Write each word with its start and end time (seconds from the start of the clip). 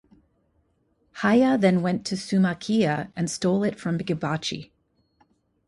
Haya 1.21 1.59
then 1.59 1.83
went 1.83 2.07
to 2.07 2.15
Sumakia 2.15 3.11
and 3.15 3.29
stole 3.29 3.63
it 3.63 3.79
from 3.79 3.99
Gibachi. 3.99 4.71